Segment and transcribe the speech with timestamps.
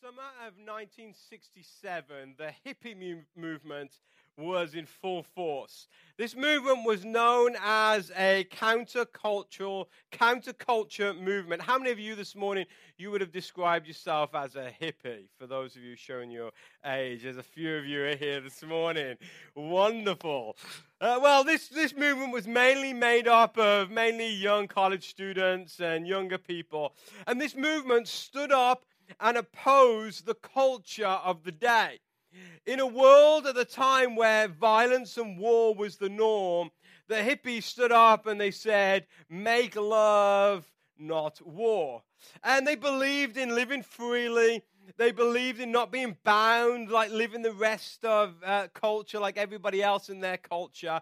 [0.00, 3.98] summer of 1967, the hippie mu- movement
[4.36, 5.88] was in full force.
[6.16, 11.60] This movement was known as a countercultural, counterculture movement.
[11.60, 12.64] How many of you this morning
[12.96, 15.26] you would have described yourself as a hippie?
[15.36, 16.52] For those of you showing your
[16.86, 19.16] age, there's a few of you are here this morning.
[19.56, 20.56] Wonderful.
[21.00, 26.06] Uh, well, this this movement was mainly made up of mainly young college students and
[26.06, 26.94] younger people,
[27.26, 28.84] and this movement stood up
[29.20, 32.00] and oppose the culture of the day.
[32.66, 36.70] In a world at the time where violence and war was the norm,
[37.08, 40.66] the hippies stood up and they said, Make love,
[40.98, 42.02] not war.
[42.42, 44.62] And they believed in living freely.
[44.96, 49.82] They believed in not being bound, like living the rest of uh, culture, like everybody
[49.82, 51.00] else in their culture.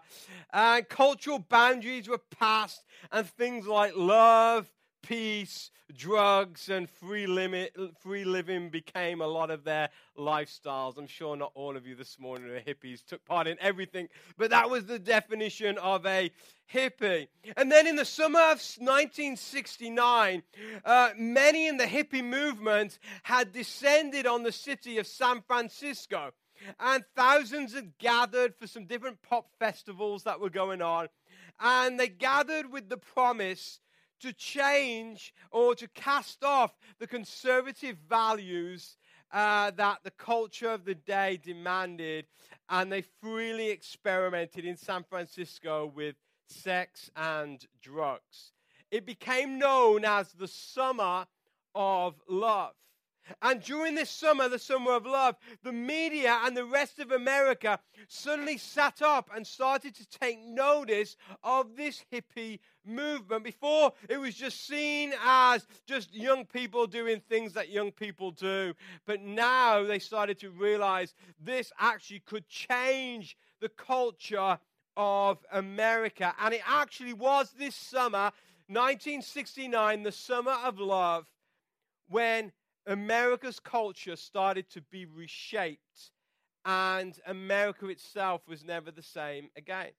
[0.53, 4.69] And cultural boundaries were passed, and things like love,
[5.01, 10.97] peace, drugs, and free, limit, free living became a lot of their lifestyles.
[10.97, 14.49] I'm sure not all of you this morning are hippies, took part in everything, but
[14.49, 16.31] that was the definition of a
[16.73, 17.27] hippie.
[17.55, 20.43] And then in the summer of 1969,
[20.83, 26.31] uh, many in the hippie movement had descended on the city of San Francisco.
[26.79, 31.07] And thousands had gathered for some different pop festivals that were going on.
[31.59, 33.79] And they gathered with the promise
[34.21, 38.97] to change or to cast off the conservative values
[39.31, 42.25] uh, that the culture of the day demanded,
[42.69, 46.15] and they freely experimented in San Francisco with
[46.47, 48.53] sex and drugs.
[48.89, 51.25] It became known as the Summer
[51.75, 52.73] of Love.
[53.41, 57.79] And during this summer, the summer of love, the media and the rest of America
[58.07, 63.43] suddenly sat up and started to take notice of this hippie movement.
[63.43, 68.73] Before, it was just seen as just young people doing things that young people do.
[69.05, 74.59] But now they started to realize this actually could change the culture
[74.95, 76.33] of America.
[76.39, 78.31] And it actually was this summer,
[78.67, 81.27] 1969, the summer of love,
[82.09, 82.51] when
[82.87, 86.11] America's culture started to be reshaped,
[86.65, 89.91] and America itself was never the same again.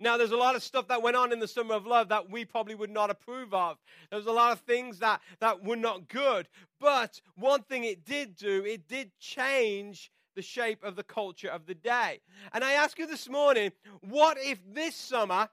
[0.00, 2.30] Now, there's a lot of stuff that went on in the summer of love that
[2.30, 3.78] we probably would not approve of.
[4.10, 6.48] There was a lot of things that, that were not good.
[6.78, 11.66] But one thing it did do, it did change the shape of the culture of
[11.66, 12.20] the day.
[12.52, 15.48] And I ask you this morning, what if this summer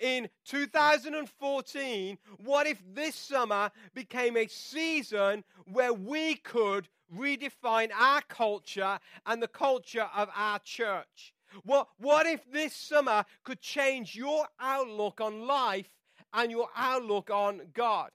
[0.00, 8.98] in 2014, what if this summer became a season where we could redefine our culture
[9.26, 11.34] and the culture of our church?
[11.64, 15.92] What, what if this summer could change your outlook on life
[16.32, 18.10] and your outlook on God?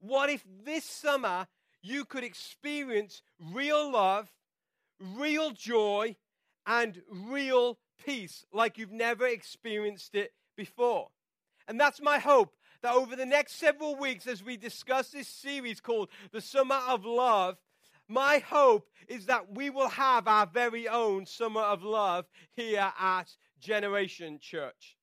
[0.00, 1.46] What if this summer
[1.82, 3.22] you could experience
[3.52, 4.28] real love,
[5.00, 6.16] real joy,
[6.66, 11.08] and real peace like you've never experienced it before.
[11.66, 15.80] And that's my hope that over the next several weeks, as we discuss this series
[15.80, 17.56] called The Summer of Love,
[18.08, 23.28] my hope is that we will have our very own Summer of Love here at
[23.60, 24.96] Generation Church.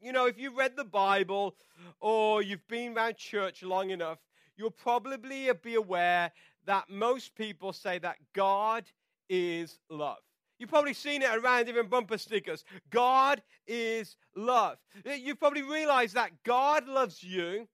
[0.00, 1.56] You know, if you've read the Bible
[2.00, 4.18] or you've been around church long enough,
[4.56, 6.32] you'll probably be aware
[6.66, 8.84] that most people say that God
[9.28, 10.18] is love.
[10.58, 12.64] You've probably seen it around different bumper stickers.
[12.90, 14.78] God is love.
[15.04, 17.68] You've probably realized that God loves you,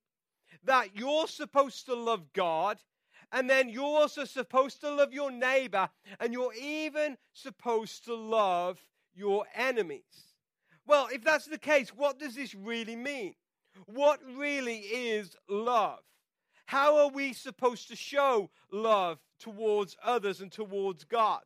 [0.65, 2.79] that you're supposed to love God,
[3.33, 5.89] and then you're also supposed to love your neighbor,
[6.21, 8.85] and you're even supposed to love
[9.15, 10.35] your enemies.
[10.87, 13.35] Well, if that's the case, what does this really mean?
[13.87, 16.01] What really is love?
[16.67, 21.41] How are we supposed to show love towards others and towards God?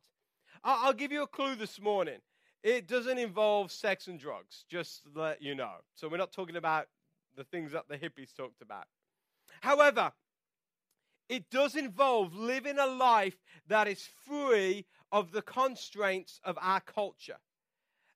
[0.63, 2.19] I'll give you a clue this morning.
[2.63, 5.75] It doesn't involve sex and drugs, just to let you know.
[5.95, 6.87] So we're not talking about
[7.37, 8.85] the things that the hippies talked about.
[9.61, 10.11] However,
[11.29, 17.37] it does involve living a life that is free of the constraints of our culture.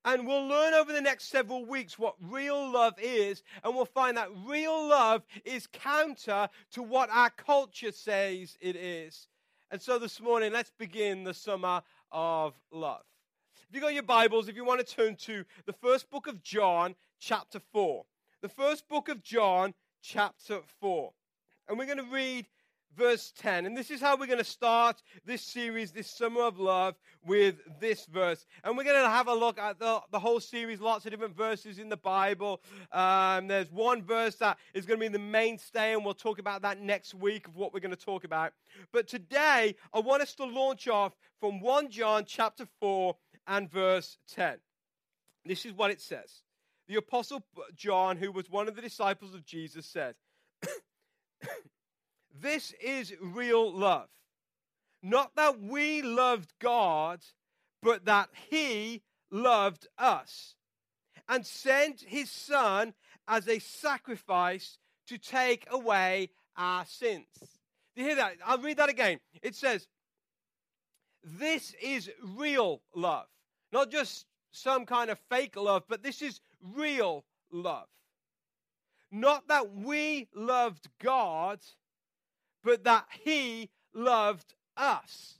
[0.05, 4.17] And we'll learn over the next several weeks what real love is, and we'll find
[4.17, 9.29] that real love is counter to what our culture says it is.
[9.71, 11.81] And so this morning, let's begin the summer
[12.13, 13.03] of love.
[13.67, 16.43] If you got your Bibles, if you want to turn to the first book of
[16.43, 18.05] John, chapter 4.
[18.41, 21.11] The first book of John, chapter 4.
[21.67, 22.47] And we're going to read
[22.95, 23.65] verse 10.
[23.65, 26.95] And this is how we're going to start this series, this Summer of Love,
[27.25, 28.45] with this verse.
[28.63, 31.35] And we're going to have a look at the, the whole series, lots of different
[31.35, 32.61] verses in the Bible.
[32.91, 36.61] Um, there's one verse that is going to be the mainstay, and we'll talk about
[36.63, 38.53] that next week of what we're going to talk about.
[38.91, 43.15] But today, I want us to launch off from 1 John chapter 4
[43.47, 44.57] and verse 10.
[45.45, 46.41] This is what it says.
[46.87, 47.43] The Apostle
[47.75, 50.15] John, who was one of the disciples of Jesus, said,
[52.39, 54.09] This is real love.
[55.01, 57.19] Not that we loved God,
[57.81, 60.55] but that He loved us
[61.27, 62.93] and sent His Son
[63.27, 64.77] as a sacrifice
[65.07, 67.25] to take away our sins.
[67.95, 68.37] Do you hear that?
[68.45, 69.19] I'll read that again.
[69.41, 69.87] It says,
[71.23, 73.27] This is real love.
[73.71, 76.39] Not just some kind of fake love, but this is
[76.75, 77.87] real love.
[79.11, 81.59] Not that we loved God,
[82.63, 85.35] but that He loved us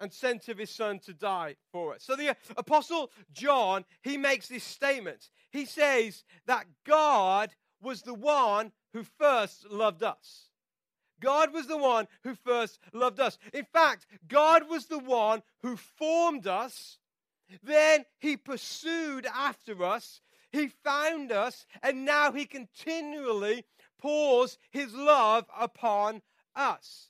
[0.00, 2.02] and sent of His Son to die for us.
[2.02, 5.30] So the Apostle John, he makes this statement.
[5.50, 10.48] He says that God was the one who first loved us.
[11.20, 13.38] God was the one who first loved us.
[13.54, 16.98] In fact, God was the one who formed us
[17.62, 20.20] then he pursued after us,
[20.50, 23.64] he found us, and now he continually
[24.02, 26.20] pours his love upon
[26.56, 27.08] us.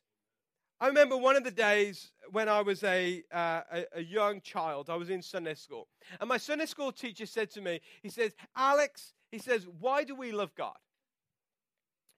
[0.79, 4.91] I remember one of the days when I was a, uh, a, a, young child,
[4.91, 5.89] I was in Sunday school.
[6.21, 10.15] And my Sunday school teacher said to me, he says, Alex, he says, why do
[10.15, 10.77] we love God?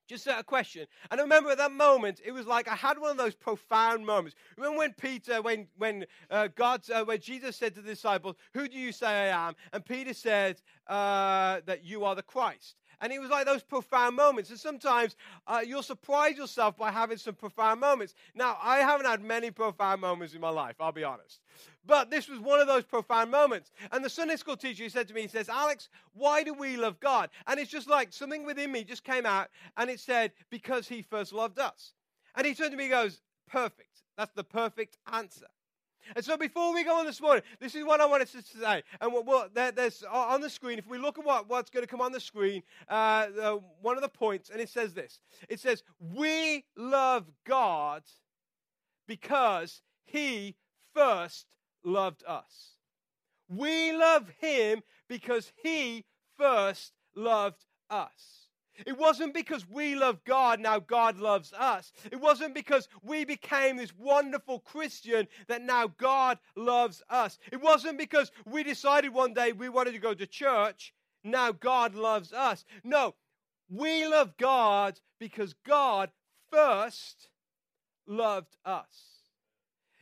[0.09, 0.87] Just a question.
[1.11, 4.05] And I remember at that moment, it was like I had one of those profound
[4.05, 4.37] moments.
[4.56, 8.69] Remember when Peter, when when uh, God, uh, when Jesus said to the disciples, "Who
[8.69, 12.76] do you say I am?" And Peter said uh, that you are the Christ.
[13.00, 14.50] And it was like those profound moments.
[14.50, 18.14] And sometimes uh, you'll surprise yourself by having some profound moments.
[18.35, 21.41] Now, I haven't had many profound moments in my life, I'll be honest.
[21.87, 23.73] But this was one of those profound moments.
[23.93, 26.99] And the Sunday school teacher said to me, he says, Alex, why do we love
[27.00, 27.31] God?
[27.46, 31.02] And it's just like something within me just came out and it said, because he
[31.02, 31.93] first loved us.
[32.35, 34.02] And he turned to me and goes, perfect.
[34.17, 35.47] That's the perfect answer.
[36.15, 38.83] And so before we go on this morning, this is what I wanted to say.
[39.01, 41.85] And we'll, we'll, there, there's on the screen, if we look at what, what's going
[41.85, 45.21] to come on the screen, uh, uh, one of the points, and it says this
[45.49, 48.03] it says, We love God
[49.06, 50.56] because he
[50.95, 51.47] first
[51.83, 52.77] loved us.
[53.49, 56.05] We love him because he
[56.37, 58.44] first loved us.
[58.87, 61.93] It wasn't because we love God, now God loves us.
[62.11, 67.38] It wasn't because we became this wonderful Christian that now God loves us.
[67.53, 71.94] It wasn't because we decided one day we wanted to go to church, now God
[71.94, 72.65] loves us.
[72.82, 73.15] No,
[73.69, 76.11] we love God because God
[76.50, 77.29] first
[78.06, 79.15] loved us.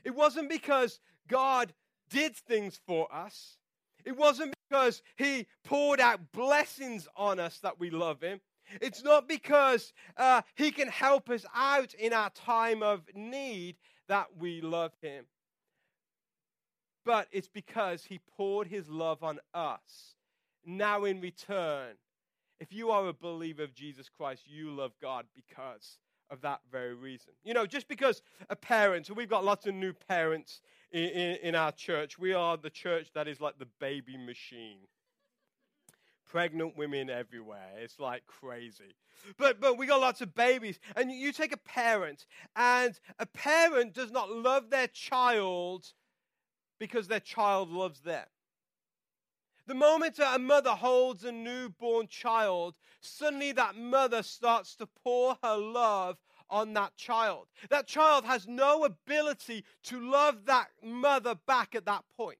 [0.05, 0.99] It wasn't because
[1.29, 1.73] God
[2.11, 3.57] did things for us.
[4.05, 8.41] It wasn't because he poured out blessings on us that we love him.
[8.81, 13.77] It's not because uh, He can help us out in our time of need
[14.09, 15.25] that we love Him,
[17.05, 20.15] but it's because He poured His love on us.
[20.65, 21.97] Now, in return,
[22.61, 25.99] if you are a believer of Jesus Christ, you love God because
[26.31, 27.33] of that very reason.
[27.45, 30.61] You know, just because a parent, we've got lots of new parents
[30.93, 34.79] in, in, in our church, we are the church that is like the baby machine
[36.33, 37.69] pregnant women everywhere.
[37.79, 38.97] It's like crazy.
[39.37, 40.81] But, but we got lots of babies.
[40.97, 42.25] And you take a parent,
[42.57, 45.87] and a parent does not love their child
[46.81, 48.25] because their child loves them.
[49.67, 55.57] The moment a mother holds a newborn child, suddenly that mother starts to pour her
[55.57, 56.17] love
[56.49, 57.47] on that child.
[57.69, 62.39] That child has no ability to love that mother back at that point.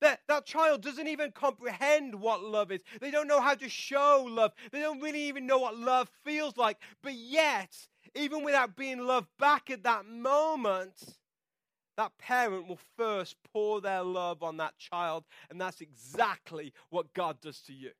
[0.00, 2.82] That, that child doesn't even comprehend what love is.
[3.00, 4.52] They don't know how to show love.
[4.70, 6.78] They don't really even know what love feels like.
[7.02, 7.74] But yet,
[8.14, 11.16] even without being loved back at that moment,
[11.96, 15.24] that parent will first pour their love on that child.
[15.50, 17.90] And that's exactly what God does to you.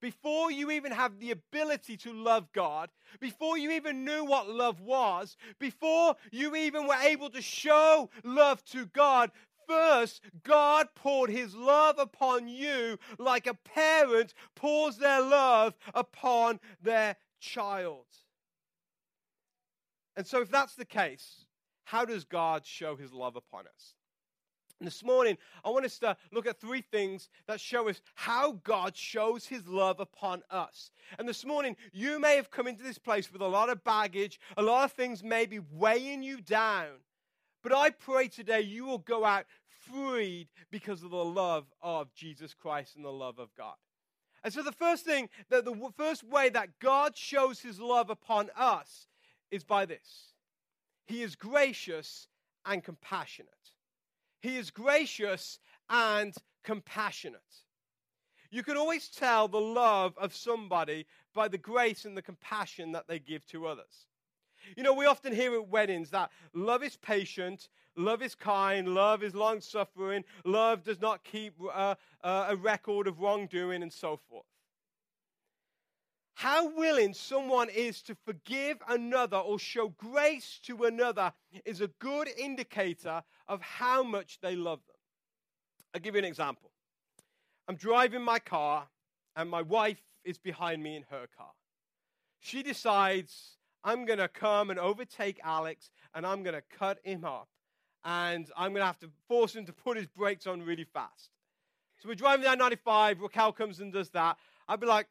[0.00, 2.88] Before you even have the ability to love God,
[3.20, 8.64] before you even knew what love was, before you even were able to show love
[8.66, 9.30] to God,
[9.70, 17.14] First, God poured his love upon you like a parent pours their love upon their
[17.38, 18.06] child.
[20.16, 21.46] And so, if that's the case,
[21.84, 23.94] how does God show his love upon us?
[24.80, 28.58] And this morning, I want us to look at three things that show us how
[28.64, 30.90] God shows his love upon us.
[31.16, 34.40] And this morning, you may have come into this place with a lot of baggage,
[34.56, 36.88] a lot of things maybe weighing you down.
[37.62, 39.44] But I pray today you will go out
[39.92, 43.74] freed because of the love of Jesus Christ and the love of God.
[44.42, 48.48] And so, the first thing, that the first way that God shows his love upon
[48.56, 49.06] us
[49.50, 50.32] is by this
[51.06, 52.28] He is gracious
[52.64, 53.50] and compassionate.
[54.40, 57.40] He is gracious and compassionate.
[58.50, 63.06] You can always tell the love of somebody by the grace and the compassion that
[63.06, 64.06] they give to others.
[64.76, 69.22] You know, we often hear at weddings that love is patient, love is kind, love
[69.22, 74.18] is long suffering, love does not keep uh, uh, a record of wrongdoing, and so
[74.28, 74.44] forth.
[76.34, 81.32] How willing someone is to forgive another or show grace to another
[81.66, 84.96] is a good indicator of how much they love them.
[85.94, 86.70] I'll give you an example.
[87.68, 88.88] I'm driving my car,
[89.36, 91.52] and my wife is behind me in her car.
[92.40, 97.24] She decides, I'm going to come and overtake Alex, and I'm going to cut him
[97.24, 97.48] up,
[98.04, 101.30] and I'm going to have to force him to put his brakes on really fast.
[102.00, 103.20] So we're driving down 95.
[103.20, 104.36] Raquel comes and does that.
[104.68, 105.06] I'd be like,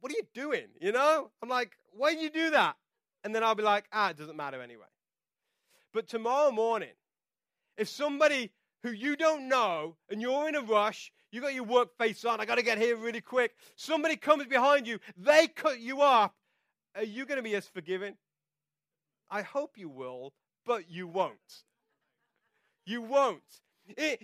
[0.00, 0.66] what are you doing?
[0.80, 1.30] You know?
[1.42, 2.76] I'm like, why did you do that?
[3.24, 4.86] And then I'll be like, ah, it doesn't matter anyway.
[5.92, 6.94] But tomorrow morning,
[7.76, 11.96] if somebody who you don't know and you're in a rush, you got your work
[11.98, 15.80] face on, I got to get here really quick, somebody comes behind you, they cut
[15.80, 16.34] you up,
[16.98, 18.16] are you going to be as forgiving?
[19.30, 20.32] I hope you will,
[20.66, 21.62] but you won't.
[22.84, 23.42] You won't.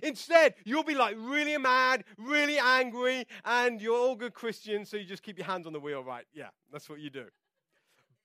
[0.03, 5.05] Instead, you'll be like really mad, really angry, and you're all good Christians, so you
[5.05, 6.25] just keep your hands on the wheel, right?
[6.35, 7.27] Yeah, that's what you do.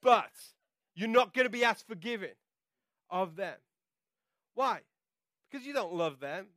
[0.02, 0.32] But
[0.96, 2.36] you're not going to be as forgiving
[3.10, 3.56] of them.
[4.56, 4.80] Why?
[5.50, 6.48] Because you don't love them,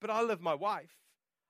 [0.00, 0.96] but I love my wife.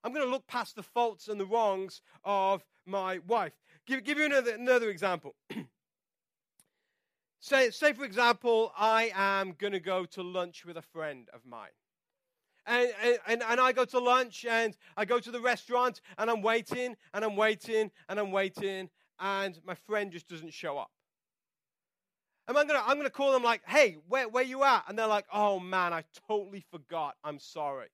[0.03, 3.55] I'm going to look past the faults and the wrongs of my wife.
[3.87, 5.35] Give, give you another, another example.
[7.45, 11.45] say, say, for example, I am going to go to lunch with a friend of
[11.45, 11.71] mine
[12.67, 12.93] and,
[13.27, 16.97] and, and I go to lunch and I go to the restaurant and I'm waiting
[17.13, 18.89] and I'm waiting and I'm waiting
[19.21, 20.91] and my friend just doesn't show up.
[22.49, 24.85] Gonna, I'm going to call them like, hey, where, where you at?
[24.89, 27.15] And they're like, oh man, I totally forgot.
[27.25, 27.89] I'm sorry.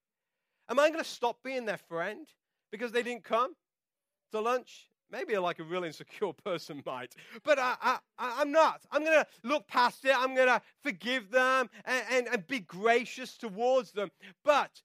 [0.68, 2.26] Am I going to stop being their friend
[2.70, 3.54] because they didn't come
[4.32, 4.89] to lunch?
[5.10, 7.14] Maybe like a real insecure person might,
[7.44, 8.82] but I, I, I'm not.
[8.90, 10.14] I'm going to look past it.
[10.16, 14.10] I'm going to forgive them and, and, and be gracious towards them.
[14.44, 14.82] But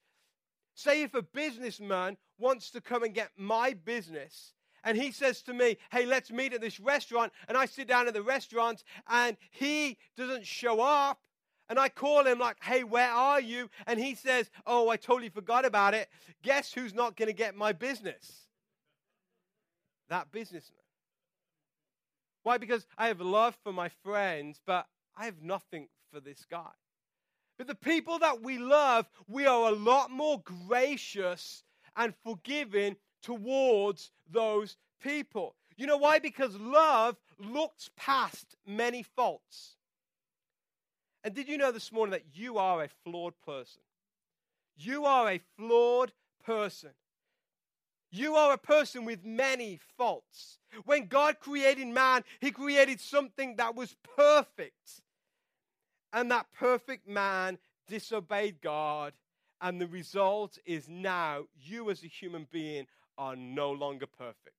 [0.74, 4.52] say if a businessman wants to come and get my business,
[4.86, 7.32] and he says to me, Hey, let's meet at this restaurant.
[7.48, 11.20] And I sit down at the restaurant and he doesn't show up.
[11.68, 13.68] And I call him, like, Hey, where are you?
[13.88, 16.08] And he says, Oh, I totally forgot about it.
[16.42, 18.45] Guess who's not going to get my business?
[20.08, 20.80] That businessman.
[22.42, 22.58] Why?
[22.58, 24.86] Because I have love for my friends, but
[25.16, 26.70] I have nothing for this guy.
[27.58, 31.64] But the people that we love, we are a lot more gracious
[31.96, 35.54] and forgiving towards those people.
[35.76, 36.18] You know why?
[36.18, 39.76] Because love looks past many faults.
[41.24, 43.82] And did you know this morning that you are a flawed person?
[44.76, 46.12] You are a flawed
[46.44, 46.90] person.
[48.10, 50.58] You are a person with many faults.
[50.84, 55.02] When God created man, he created something that was perfect.
[56.12, 57.58] And that perfect man
[57.88, 59.12] disobeyed God.
[59.60, 62.86] And the result is now you, as a human being,
[63.18, 64.52] are no longer perfect.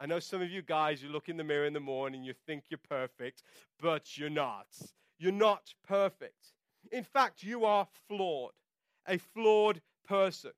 [0.00, 2.34] I know some of you guys, you look in the mirror in the morning, you
[2.46, 3.42] think you're perfect,
[3.80, 4.66] but you're not.
[5.18, 6.52] You're not perfect.
[6.90, 8.52] In fact, you are flawed,
[9.06, 10.50] a flawed person.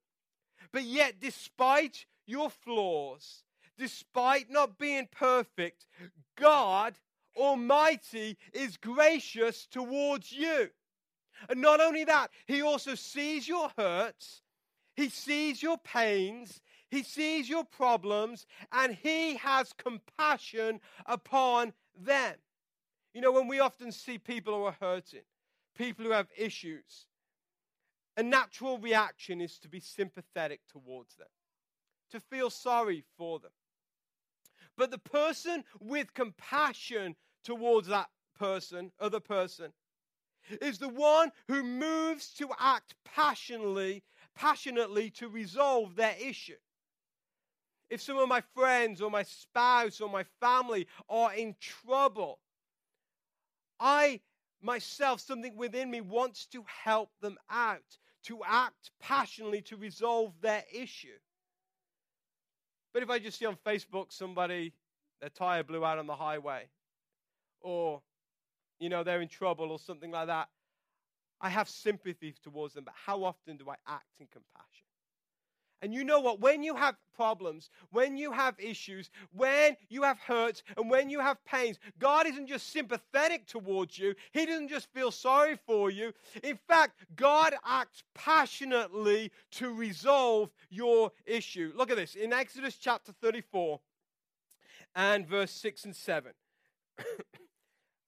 [0.73, 3.45] But yet, despite your flaws,
[3.79, 5.87] despite not being perfect,
[6.37, 6.95] God
[7.37, 10.71] Almighty is gracious towards you.
[11.49, 14.43] And not only that, He also sees your hurts,
[14.95, 22.35] He sees your pains, He sees your problems, and He has compassion upon them.
[23.13, 25.25] You know, when we often see people who are hurting,
[25.77, 27.07] people who have issues,
[28.17, 31.29] a natural reaction is to be sympathetic towards them,
[32.11, 33.51] to feel sorry for them.
[34.77, 38.09] But the person with compassion towards that
[38.39, 39.73] person, other person,
[40.61, 44.03] is the one who moves to act passionately,
[44.35, 46.57] passionately to resolve their issue.
[47.89, 52.41] If some of my friends or my spouse or my family are in trouble,
[53.79, 54.21] I
[54.61, 60.65] myself, something within me wants to help them out, to act passionately to resolve their
[60.73, 61.19] issue.
[62.93, 64.73] But if I just see on Facebook somebody,
[65.21, 66.69] their tire blew out on the highway,
[67.61, 68.03] or,
[68.79, 70.49] you know, they're in trouble or something like that,
[71.41, 72.85] I have sympathy towards them.
[72.85, 74.86] But how often do I act in compassion?
[75.83, 76.41] And you know what?
[76.41, 81.21] When you have problems, when you have issues, when you have hurts, and when you
[81.21, 84.15] have pains, God isn't just sympathetic towards you.
[84.33, 86.13] He doesn't just feel sorry for you.
[86.43, 91.73] In fact, God acts passionately to resolve your issue.
[91.77, 93.81] Look at this in Exodus chapter 34
[94.95, 96.33] and verse 6 and 7.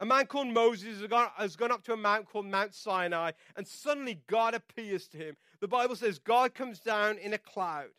[0.00, 4.20] A man called Moses has gone, up to a mount called Mount Sinai, and suddenly
[4.28, 5.36] God appears to him.
[5.60, 7.90] The Bible says God comes down in a cloud.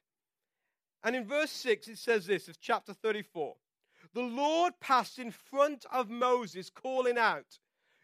[1.03, 3.55] And in verse 6, it says this of chapter 34
[4.13, 7.59] The Lord passed in front of Moses, calling out,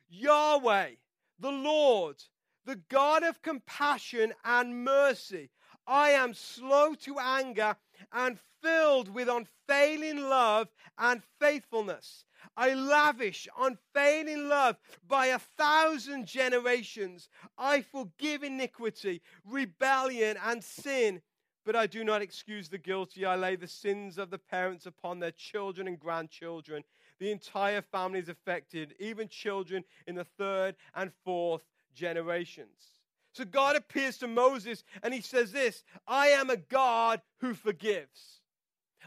[0.09, 0.91] Yahweh,
[1.39, 2.17] the Lord,
[2.65, 5.51] the God of compassion and mercy.
[5.87, 7.75] I am slow to anger
[8.11, 12.25] and filled with unfailing love and faithfulness.
[12.55, 17.29] I lavish unfailing love by a thousand generations.
[17.57, 21.21] I forgive iniquity, rebellion, and sin.
[21.65, 23.25] But I do not excuse the guilty.
[23.25, 26.83] I lay the sins of the parents upon their children and grandchildren.
[27.19, 31.63] The entire family is affected, even children in the third and fourth
[31.95, 32.95] generations.
[33.33, 38.41] So God appears to Moses and he says this I am a God who forgives.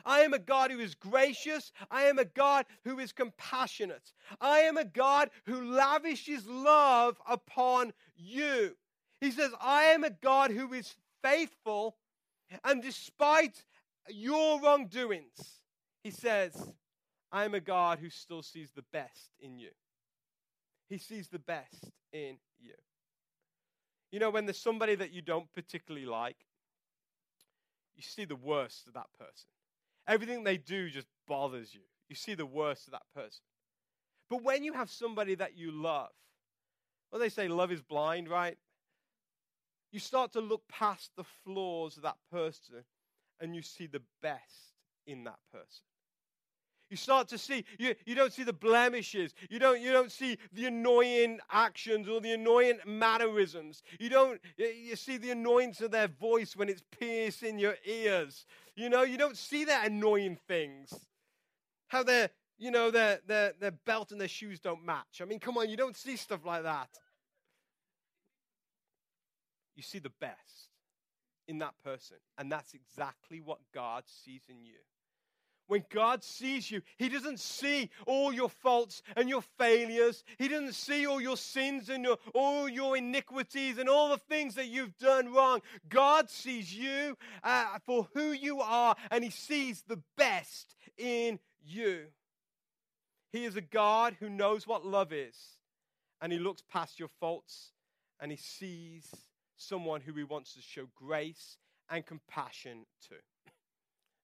[0.05, 1.73] I am a God who is gracious.
[1.91, 4.13] I am a God who is compassionate.
[4.41, 8.77] I am a God who lavishes love upon you.
[9.21, 11.97] He says, I am a God who is faithful,
[12.65, 13.65] and despite
[14.09, 15.61] your wrongdoings,
[16.03, 16.73] he says,
[17.31, 19.71] I am a God who still sees the best in you.
[20.89, 22.75] He sees the best in you.
[24.11, 26.37] You know, when there's somebody that you don't particularly like,
[27.97, 29.51] you see the worst of that person.
[30.09, 31.83] Everything they do just bothers you.
[32.09, 33.43] You see the worst of that person.
[34.31, 36.11] But when you have somebody that you love,
[37.13, 38.57] well, they say love is blind, right?
[39.93, 42.85] You start to look past the flaws of that person
[43.41, 44.75] and you see the best
[45.07, 45.85] in that person.
[46.91, 49.35] You start to see, you, you don't see the blemishes.
[49.51, 53.83] You don't, you don't see the annoying actions or the annoying mannerisms.
[54.01, 58.47] You don't, you see the annoyance of their voice when it's piercing your ears.
[58.75, 60.95] You know, you don't see their annoying things.
[61.89, 65.21] How their, you know, their, their, their belt and their shoes don't match.
[65.21, 66.89] I mean, come on, you don't see stuff like that.
[69.77, 70.71] You see the best
[71.47, 72.17] in that person.
[72.39, 74.79] And that's exactly what God sees in you.
[75.69, 80.25] When God sees you, He doesn't see all your faults and your failures.
[80.39, 84.57] He doesn't see all your sins and your, all your iniquities and all the things
[84.57, 85.61] that you've done wrong.
[85.89, 92.07] God sees you uh, for who you are, and He sees the best in you.
[93.31, 95.37] He is a God who knows what love is,
[96.21, 97.73] and He looks past your faults
[98.21, 99.15] and He sees
[99.57, 101.57] someone who He wants to show grace
[101.91, 103.15] and compassion to.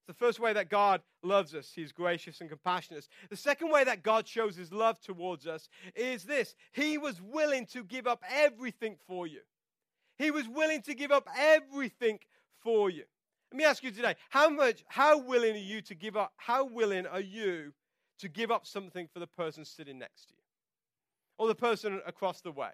[0.06, 3.08] The first way that God loves us, He's gracious and compassionate.
[3.30, 7.66] The second way that God shows His love towards us is this He was willing
[7.66, 9.40] to give up everything for you.
[10.18, 12.18] He was willing to give up everything
[12.62, 13.04] for you.
[13.50, 16.64] Let me ask you today how much, how willing are you to give up, how
[16.64, 17.72] willing are you
[18.18, 20.40] to give up something for the person sitting next to you
[21.38, 22.70] or the person across the way?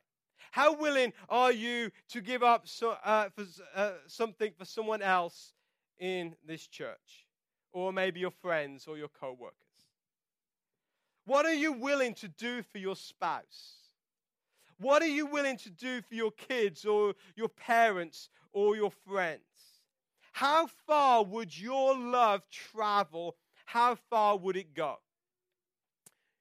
[0.53, 5.53] How willing are you to give up so, uh, for, uh, something for someone else
[6.01, 7.27] in this church,
[7.73, 9.55] or maybe your friends or your co workers?
[11.27, 13.77] What are you willing to do for your spouse?
[14.79, 19.43] What are you willing to do for your kids or your parents or your friends?
[20.33, 23.37] How far would your love travel?
[23.67, 24.97] How far would it go?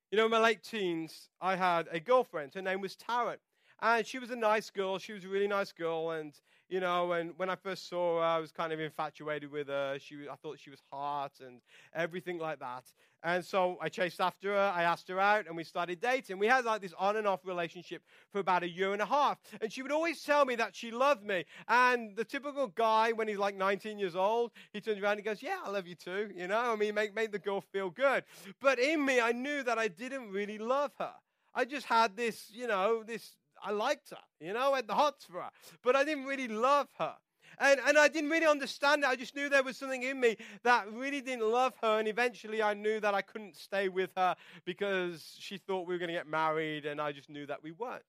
[0.10, 2.54] You know, in my late teens, I had a girlfriend.
[2.54, 3.38] Her name was Taryn.
[3.82, 4.98] And she was a nice girl.
[4.98, 6.12] She was a really nice girl.
[6.12, 6.34] And
[6.70, 9.98] you know, and when I first saw her, I was kind of infatuated with her.
[10.00, 11.62] She, I thought she was hot and
[11.96, 12.84] everything like that.
[13.24, 14.72] And so I chased after her.
[14.74, 16.38] I asked her out, and we started dating.
[16.38, 19.40] We had like this on and off relationship for about a year and a half.
[19.62, 21.44] And she would always tell me that she loved me.
[21.68, 25.42] And the typical guy, when he's like 19 years old, he turns around and goes,
[25.42, 28.24] "Yeah, I love you too." You know, I mean, make make the girl feel good.
[28.62, 31.14] But in me, I knew that I didn't really love her.
[31.54, 35.50] I just had this, you know, this I liked her, you know, had the her,
[35.84, 37.16] but I didn't really love her.
[37.60, 39.10] And, and I didn't really understand it.
[39.10, 42.00] I just knew there was something in me that really didn't love her.
[42.00, 45.98] And eventually I knew that I couldn't stay with her because she thought we were
[45.98, 48.04] going to get married, and I just knew that we weren't.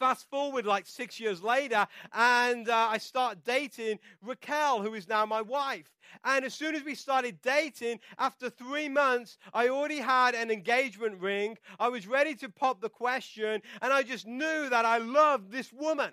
[0.00, 5.26] Fast forward like six years later, and uh, I start dating Raquel, who is now
[5.26, 5.94] my wife.
[6.24, 11.20] And as soon as we started dating, after three months, I already had an engagement
[11.20, 11.58] ring.
[11.78, 15.70] I was ready to pop the question, and I just knew that I loved this
[15.70, 16.12] woman.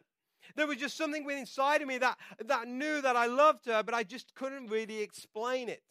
[0.58, 3.96] There was just something inside of me that, that knew that I loved her, but
[3.96, 5.84] I just couldn't really explain it.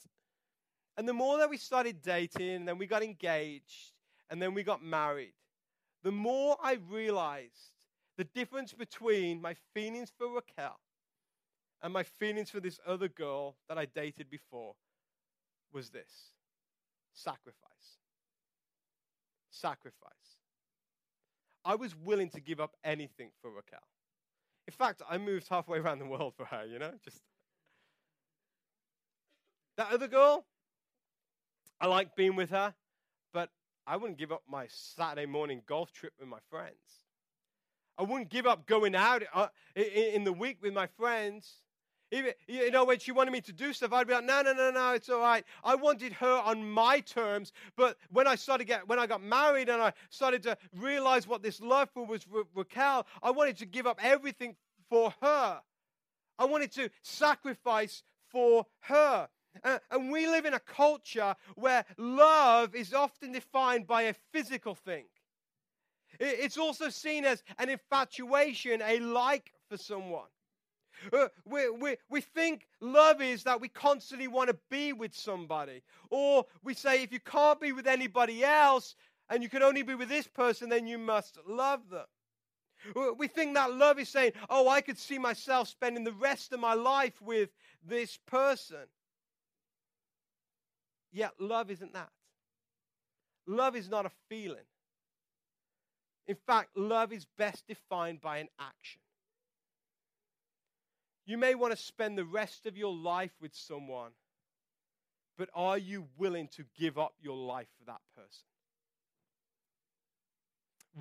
[0.98, 3.94] And the more that we started dating, and then we got engaged,
[4.28, 5.32] and then we got married,
[6.02, 7.72] the more I realized
[8.16, 10.78] the difference between my feelings for Raquel
[11.82, 14.74] and my feelings for this other girl that I dated before
[15.72, 16.32] was this
[17.12, 17.98] sacrifice.
[19.50, 20.12] Sacrifice.
[21.64, 23.80] I was willing to give up anything for Raquel.
[24.66, 26.92] In fact, I moved halfway around the world for her, you know?
[27.04, 27.20] Just
[29.76, 30.44] that other girl,
[31.80, 32.74] I like being with her,
[33.32, 33.50] but
[33.86, 37.05] I wouldn't give up my Saturday morning golf trip with my friends.
[37.98, 41.62] I wouldn't give up going out uh, in the week with my friends.
[42.12, 44.52] Even, you know, when she wanted me to do stuff, I'd be like, no, no,
[44.52, 45.44] no, no, it's all right.
[45.64, 47.52] I wanted her on my terms.
[47.76, 51.42] But when I started get, when I got married and I started to realize what
[51.42, 54.54] this love for was Ra- Raquel, I wanted to give up everything
[54.88, 55.60] for her.
[56.38, 59.28] I wanted to sacrifice for her.
[59.90, 65.06] And we live in a culture where love is often defined by a physical thing.
[66.20, 70.28] It's also seen as an infatuation, a like for someone.
[71.12, 75.82] Uh, we, we, we think love is that we constantly want to be with somebody.
[76.10, 78.94] Or we say, if you can't be with anybody else
[79.28, 82.06] and you can only be with this person, then you must love them.
[82.94, 86.52] Uh, we think that love is saying, oh, I could see myself spending the rest
[86.52, 87.50] of my life with
[87.86, 88.86] this person.
[91.12, 92.10] Yet love isn't that.
[93.46, 94.64] Love is not a feeling.
[96.26, 99.00] In fact, love is best defined by an action.
[101.24, 104.12] You may want to spend the rest of your life with someone,
[105.36, 108.46] but are you willing to give up your life for that person?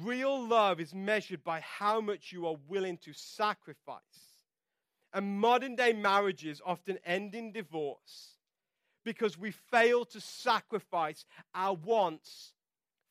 [0.03, 4.01] Real love is measured by how much you are willing to sacrifice.
[5.13, 8.35] And modern day marriages often end in divorce
[9.05, 12.51] because we fail to sacrifice our wants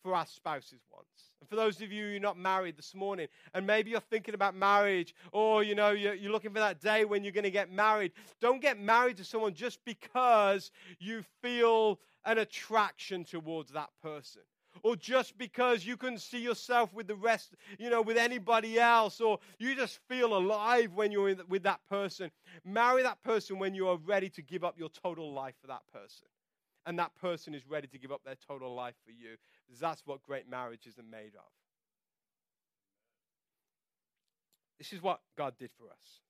[0.03, 1.31] for our spouse's wants.
[1.45, 4.33] And for those of you who are not married this morning, and maybe you're thinking
[4.33, 7.51] about marriage, or you know, you're, you're looking for that day when you're going to
[7.51, 13.91] get married, don't get married to someone just because you feel an attraction towards that
[14.03, 14.41] person
[14.83, 19.21] or just because you can see yourself with the rest, you know, with anybody else,
[19.21, 22.31] or you just feel alive when you're with that person.
[22.65, 25.83] Marry that person when you are ready to give up your total life for that
[25.93, 26.27] person.
[26.87, 29.37] And that person is ready to give up their total life for you.
[29.81, 31.51] That's what great marriages are made of.
[34.79, 36.21] This is what God did for us.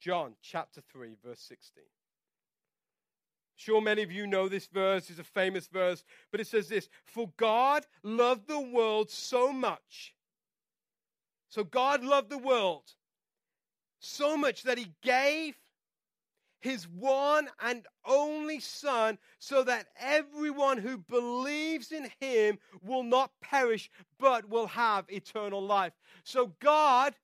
[0.00, 1.82] John chapter 3, verse 16.
[3.56, 6.88] Sure, many of you know this verse, it's a famous verse, but it says this
[7.06, 10.14] For God loved the world so much.
[11.48, 12.84] So God loved the world
[13.98, 15.56] so much that he gave
[16.66, 23.88] his one and only Son, so that everyone who believes in him will not perish,
[24.18, 25.92] but will have eternal life.
[26.24, 27.14] So, God,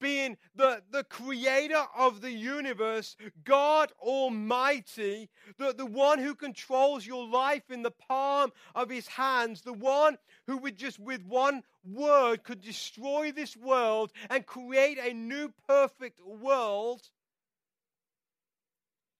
[0.00, 7.26] being the, the creator of the universe, God Almighty, the, the one who controls your
[7.26, 10.16] life in the palm of his hands, the one
[10.46, 16.20] who would just with one word could destroy this world and create a new perfect
[16.24, 17.10] world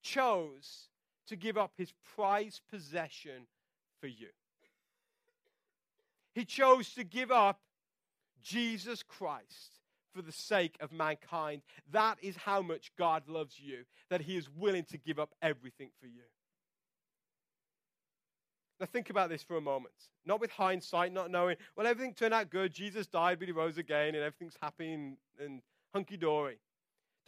[0.02, 0.88] chose
[1.28, 3.46] to give up his prized possession
[4.00, 4.28] for you.
[6.34, 7.60] He chose to give up
[8.42, 9.80] Jesus Christ
[10.14, 11.62] for the sake of mankind.
[11.92, 15.90] That is how much God loves you, that he is willing to give up everything
[16.00, 16.22] for you.
[18.80, 19.94] Now, think about this for a moment.
[20.24, 22.72] Not with hindsight, not knowing, well, everything turned out good.
[22.72, 25.60] Jesus died, but he rose again, and everything's happy and, and
[25.92, 26.58] hunky dory.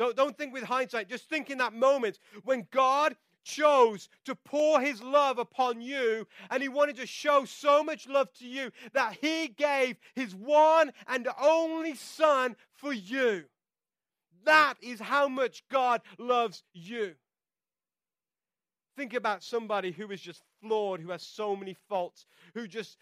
[0.03, 1.09] Don't, don't think with hindsight.
[1.09, 6.61] Just think in that moment when God chose to pour his love upon you and
[6.61, 11.29] he wanted to show so much love to you that he gave his one and
[11.41, 13.45] only son for you.
[14.45, 17.15] That is how much God loves you.
[18.97, 22.97] Think about somebody who is just flawed, who has so many faults, who just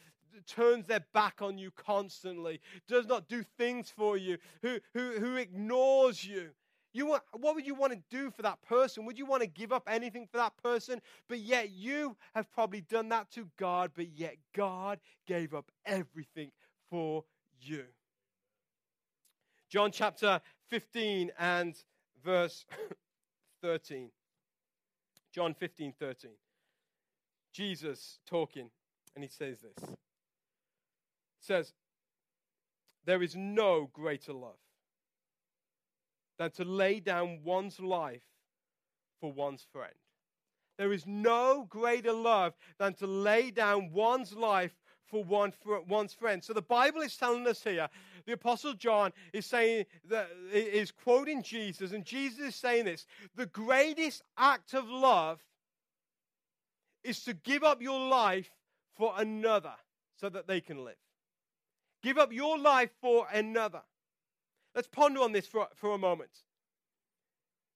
[0.47, 5.37] turns their back on you constantly, does not do things for you, who, who, who
[5.37, 6.51] ignores you.
[6.93, 9.05] You want, what would you want to do for that person?
[9.07, 11.01] Would you want to give up anything for that person?
[11.29, 16.51] But yet you have probably done that to God, but yet God gave up everything
[16.91, 17.25] for
[17.61, 17.85] you.
[19.69, 21.77] John chapter 15 and
[22.25, 22.67] verse
[23.63, 24.11] 13.
[25.33, 26.31] John 15, 13.
[27.53, 28.69] Jesus talking,
[29.15, 29.91] and he says this.
[29.91, 29.95] He
[31.41, 31.73] says,
[33.05, 34.59] There is no greater love
[36.41, 38.23] than to lay down one's life
[39.21, 39.93] for one's friend.
[40.79, 44.73] There is no greater love than to lay down one's life
[45.05, 46.43] for one for one's friend.
[46.43, 47.91] So the Bible is telling us here,
[48.25, 53.05] the Apostle John is saying that is quoting Jesus, and Jesus is saying this:
[53.37, 55.41] the greatest act of love
[57.05, 58.51] is to give up your life
[58.97, 59.75] for another
[60.17, 60.97] so that they can live.
[62.03, 63.83] Give up your life for another.
[64.75, 66.31] Let's ponder on this for, for a moment.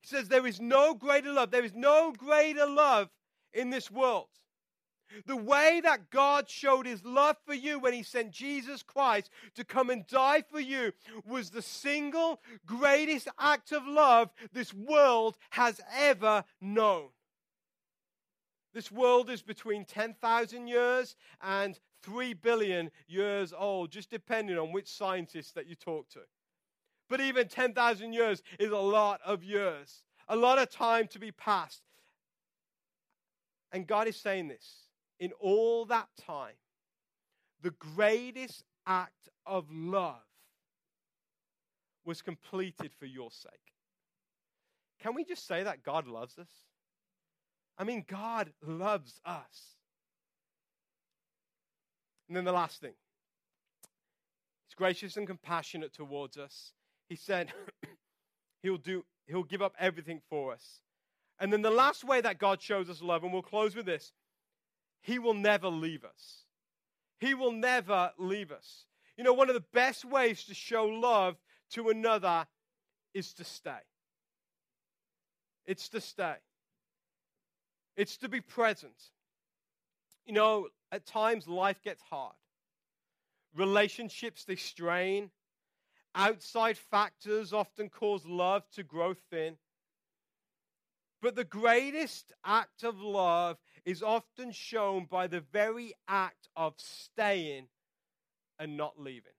[0.01, 1.51] He says, There is no greater love.
[1.51, 3.11] There is no greater love
[3.53, 4.29] in this world
[5.27, 9.65] the way that God showed his love for you when he sent Jesus Christ to
[9.65, 10.93] come and die for you
[11.27, 17.09] was the single greatest act of love this world has ever known.
[18.73, 24.89] This world is between 10,000 years and 3 billion years old, just depending on which
[24.89, 26.21] scientist that you talk to.
[27.09, 31.31] But even 10,000 years is a lot of years, a lot of time to be
[31.31, 31.83] passed.
[33.73, 34.85] And God is saying this
[35.19, 36.55] in all that time,
[37.63, 40.23] the greatest act of love
[42.05, 43.53] was completed for your sake.
[45.01, 46.49] Can we just say that God loves us?
[47.77, 49.77] I mean, God loves us.
[52.29, 52.95] And then the last thing
[54.67, 56.73] He's gracious and compassionate towards us.
[57.09, 57.53] He said
[58.63, 60.81] he'll do he'll give up everything for us.
[61.39, 64.13] And then the last way that God shows us love, and we'll close with this,
[65.01, 66.45] he will never leave us.
[67.19, 68.87] He will never leave us.
[69.17, 71.37] You know, one of the best ways to show love
[71.71, 72.47] to another
[73.13, 73.71] is to stay.
[75.67, 76.35] It's to stay.
[77.97, 78.97] It's to be present.
[80.27, 82.35] You know, at times life gets hard.
[83.55, 85.31] Relationships, they strain.
[86.15, 89.57] Outside factors often cause love to grow thin.
[91.21, 97.69] But the greatest act of love is often shown by the very act of staying
[98.59, 99.33] and not leaving.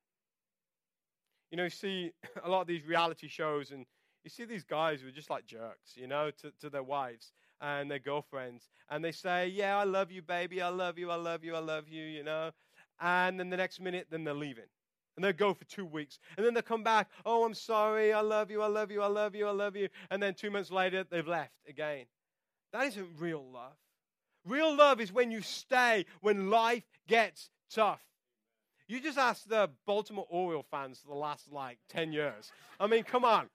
[1.52, 2.12] You know, you see
[2.44, 3.86] a lot of these reality shows, and
[4.24, 7.32] you see these guys who are just like jerks, you know, to, to their wives
[7.62, 8.70] and their girlfriends.
[8.90, 10.62] And they say, Yeah, I love you, baby.
[10.62, 11.12] I love you.
[11.12, 11.56] I love you.
[11.56, 12.52] I love you, you know.
[13.00, 14.66] And then the next minute, then they're leaving.
[15.16, 16.20] And they'll go for two weeks.
[16.36, 17.10] And then they'll come back.
[17.26, 18.12] Oh, I'm sorry.
[18.12, 18.62] I love you.
[18.62, 19.02] I love you.
[19.02, 19.48] I love you.
[19.48, 19.90] I love you.
[20.10, 22.06] And then two months later, they've left again.
[22.74, 23.78] That isn't real love.
[24.46, 28.02] Real love is when you stay when life gets tough.
[28.88, 32.52] You just ask the Baltimore Oriole fans for the last like 10 years.
[32.80, 33.50] I mean, come on.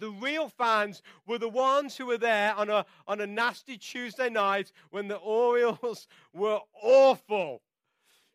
[0.00, 4.30] The real fans were the ones who were there on a, on a nasty Tuesday
[4.30, 7.62] night when the Orioles were awful.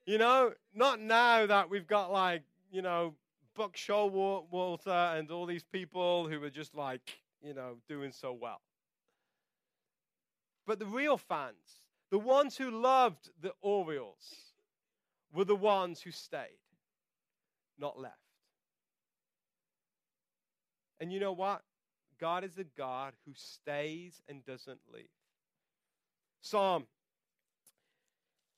[0.10, 2.42] You know, not now that we've got like,
[2.72, 3.14] you know,
[3.56, 8.60] Buck Showalter and all these people who are just like, you know, doing so well.
[10.66, 14.34] But the real fans, the ones who loved the Orioles,
[15.32, 16.58] were the ones who stayed,
[17.78, 18.16] not left.
[21.00, 21.62] And you know what?
[22.20, 25.06] God is a God who stays and doesn't leave.
[26.42, 26.88] Psalm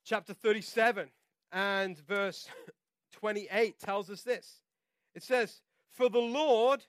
[0.06, 1.10] chapter 37
[1.52, 2.48] and verse
[3.14, 4.62] 28 tells us this.
[5.16, 6.84] It says, For the Lord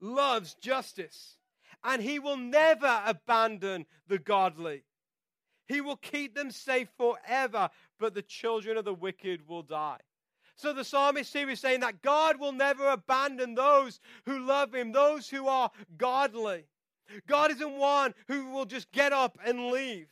[0.00, 1.38] loves justice
[1.84, 4.84] and he will never abandon the godly.
[5.66, 9.98] He will keep them safe forever, but the children of the wicked will die.
[10.54, 14.92] So the psalmist here is saying that God will never abandon those who love him,
[14.92, 16.64] those who are godly.
[17.26, 20.08] God isn't one who will just get up and leave.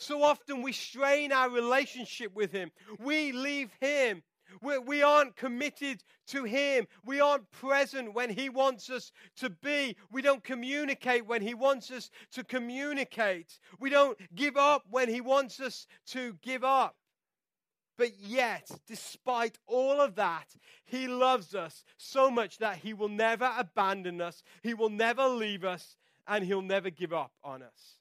[0.00, 2.70] So often we strain our relationship with him.
[2.98, 4.22] We leave him
[4.62, 6.86] we, we aren't committed to Him.
[7.04, 9.96] We aren't present when He wants us to be.
[10.10, 13.58] We don't communicate when He wants us to communicate.
[13.78, 16.96] We don't give up when He wants us to give up.
[17.96, 20.46] But yet, despite all of that,
[20.84, 25.64] He loves us so much that He will never abandon us, He will never leave
[25.64, 27.99] us, and He'll never give up on us.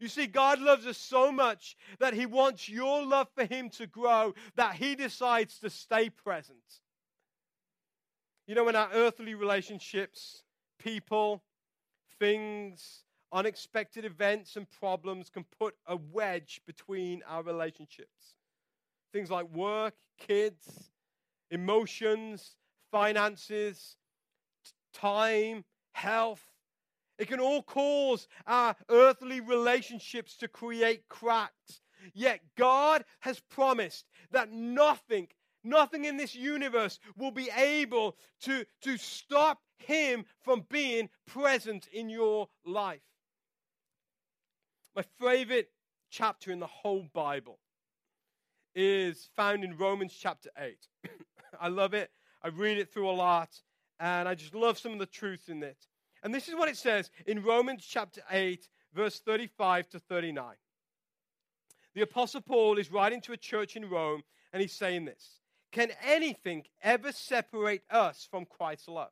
[0.00, 3.86] You see, God loves us so much that He wants your love for Him to
[3.86, 6.58] grow, that He decides to stay present.
[8.46, 10.42] You know, in our earthly relationships,
[10.78, 11.42] people,
[12.18, 18.34] things, unexpected events, and problems can put a wedge between our relationships.
[19.12, 20.90] Things like work, kids,
[21.50, 22.56] emotions,
[22.90, 23.96] finances,
[24.92, 26.47] time, health.
[27.18, 31.80] It can all cause our earthly relationships to create cracks.
[32.14, 35.28] Yet God has promised that nothing,
[35.64, 42.08] nothing in this universe will be able to, to stop Him from being present in
[42.08, 43.00] your life.
[44.94, 45.70] My favorite
[46.10, 47.58] chapter in the whole Bible
[48.74, 50.76] is found in Romans chapter 8.
[51.60, 52.10] I love it.
[52.42, 53.50] I read it through a lot,
[53.98, 55.76] and I just love some of the truth in it.
[56.22, 60.54] And this is what it says in Romans chapter 8, verse 35 to 39.
[61.94, 65.40] The Apostle Paul is writing to a church in Rome, and he's saying this
[65.72, 69.10] Can anything ever separate us from Christ's love?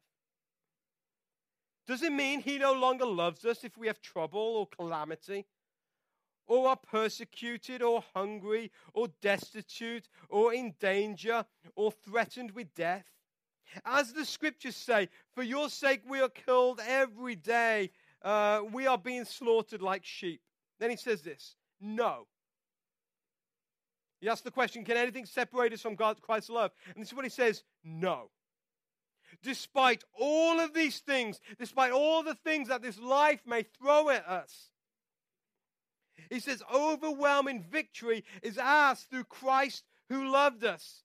[1.87, 5.47] Does it mean he no longer loves us if we have trouble or calamity?
[6.47, 13.07] or are persecuted, or hungry, or destitute, or in danger, or threatened with death.
[13.85, 17.91] As the scriptures say, for your sake we are killed every day,
[18.23, 20.41] uh, we are being slaughtered like sheep.
[20.79, 22.27] Then he says this No.
[24.21, 26.73] He asks the question Can anything separate us from God, Christ's love?
[26.95, 28.31] And this is what he says No.
[29.43, 34.27] Despite all of these things, despite all the things that this life may throw at
[34.27, 34.71] us,
[36.31, 41.03] he says, overwhelming victory is ours through Christ who loved us.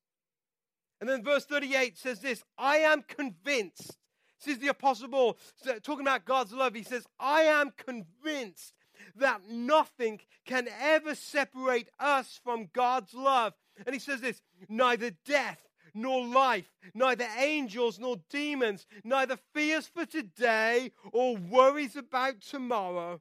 [1.02, 3.98] And then verse 38 says this I am convinced.
[4.46, 5.38] This is the Apostle Paul
[5.68, 6.74] uh, talking about God's love.
[6.74, 8.74] He says, I am convinced
[9.16, 13.54] that nothing can ever separate us from God's love.
[13.86, 15.60] And he says this neither death
[15.94, 23.20] nor life, neither angels nor demons, neither fears for today or worries about tomorrow.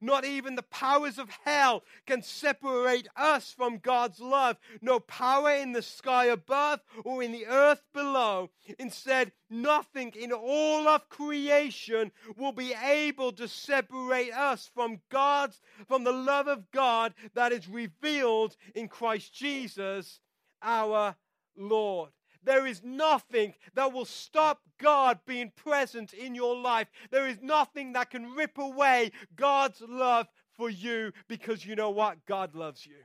[0.00, 4.56] Not even the powers of hell can separate us from God's love.
[4.80, 8.50] No power in the sky above or in the earth below.
[8.78, 16.04] Instead, nothing in all of creation will be able to separate us from God's, from
[16.04, 20.20] the love of God that is revealed in Christ Jesus,
[20.62, 21.16] our
[21.56, 22.10] Lord.
[22.44, 26.88] There is nothing that will stop God being present in your life.
[27.10, 32.24] There is nothing that can rip away God's love for you because you know what?
[32.26, 32.96] God loves you.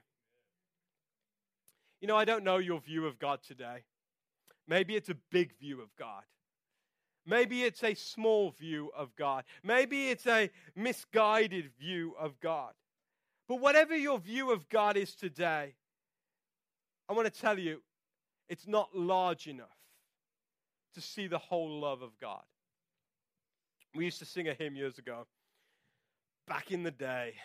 [2.02, 3.84] You know, I don't know your view of God today.
[4.68, 6.24] Maybe it's a big view of God.
[7.26, 9.44] Maybe it's a small view of God.
[9.64, 12.74] Maybe it's a misguided view of God.
[13.48, 15.76] But whatever your view of God is today,
[17.08, 17.82] I want to tell you,
[18.50, 19.68] it's not large enough
[20.96, 22.44] to see the whole love of God.
[23.96, 25.28] We used to sing a hymn years ago,
[26.48, 27.36] back in the day.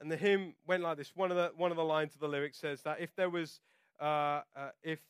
[0.00, 1.12] And the hymn went like this.
[1.14, 3.60] One of the, one of the lines of the lyrics says that if there was,
[4.00, 5.00] uh, uh, if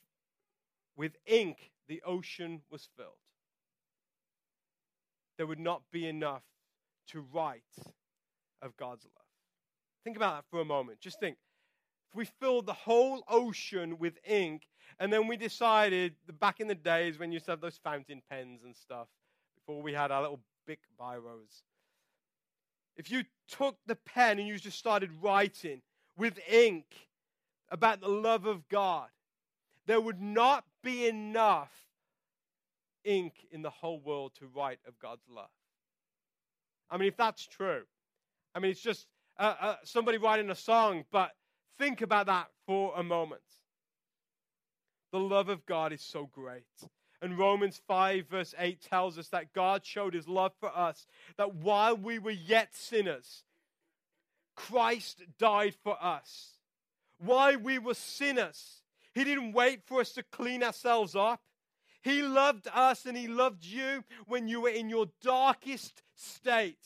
[0.97, 3.11] with ink the ocean was filled,
[5.37, 6.45] there would not be enough
[7.09, 7.63] to write
[8.63, 9.25] of God's love.
[10.05, 11.01] Think about that for a moment.
[11.01, 11.37] Just think
[12.11, 14.63] if we filled the whole ocean with ink,
[14.99, 18.23] and then we decided back in the days when you used to have those fountain
[18.31, 19.09] pens and stuff,
[19.55, 21.63] before we had our little big biros.
[22.97, 25.83] If you took the pen and you just started writing
[26.17, 26.87] with ink
[27.71, 29.09] about the love of God,
[29.87, 31.73] there would not be enough
[33.05, 35.51] ink in the whole world to write of God's love.
[36.91, 37.83] I mean, if that's true,
[38.55, 39.07] I mean, it's just
[39.39, 41.33] uh, uh, somebody writing a song, but
[41.79, 43.43] Think about that for a moment.
[45.17, 46.67] The love of God is so great.
[47.23, 51.07] And Romans 5, verse 8 tells us that God showed his love for us,
[51.39, 53.45] that while we were yet sinners,
[54.55, 56.59] Christ died for us.
[57.17, 58.83] While we were sinners,
[59.15, 61.41] he didn't wait for us to clean ourselves up.
[62.03, 66.85] He loved us and he loved you when you were in your darkest state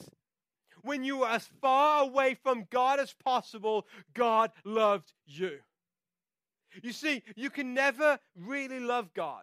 [0.83, 5.59] when you were as far away from God as possible, God loved you.
[6.83, 9.43] You see, you can never really love God,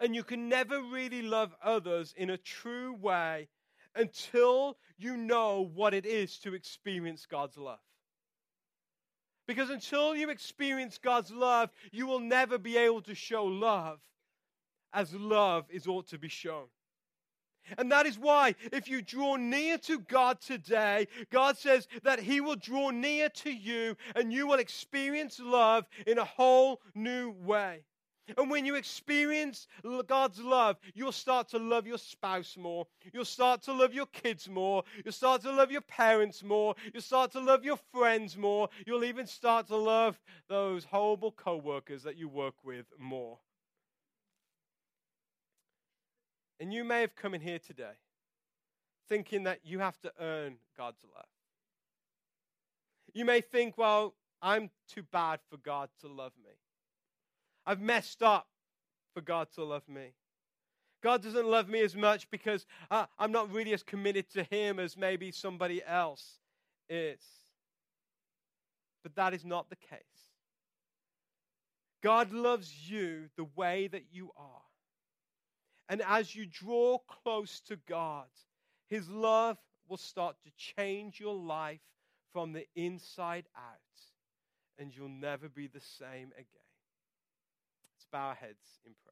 [0.00, 3.48] and you can never really love others in a true way
[3.94, 7.78] until you know what it is to experience God's love.
[9.46, 14.00] Because until you experience God's love, you will never be able to show love
[14.92, 16.66] as love is ought to be shown.
[17.78, 22.40] And that is why, if you draw near to God today, God says that He
[22.40, 27.82] will draw near to you and you will experience love in a whole new way.
[28.36, 29.68] And when you experience
[30.06, 32.86] God's love, you'll start to love your spouse more.
[33.12, 34.82] You'll start to love your kids more.
[35.04, 36.74] You'll start to love your parents more.
[36.92, 38.68] You'll start to love your friends more.
[38.84, 43.38] You'll even start to love those horrible co workers that you work with more.
[46.58, 47.98] And you may have come in here today
[49.08, 51.26] thinking that you have to earn God's love.
[53.14, 56.52] You may think, well, I'm too bad for God to love me.
[57.64, 58.46] I've messed up
[59.14, 60.14] for God to love me.
[61.02, 64.78] God doesn't love me as much because uh, I'm not really as committed to Him
[64.78, 66.38] as maybe somebody else
[66.88, 67.20] is.
[69.02, 70.00] But that is not the case.
[72.02, 74.65] God loves you the way that you are.
[75.88, 78.26] And as you draw close to God,
[78.88, 79.56] His love
[79.88, 81.80] will start to change your life
[82.32, 86.66] from the inside out, and you'll never be the same again.
[87.94, 89.05] Let's bow our heads in prayer.